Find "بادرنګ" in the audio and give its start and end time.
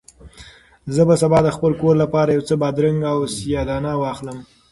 2.61-2.99